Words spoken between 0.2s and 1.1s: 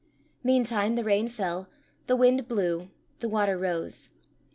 Mean time the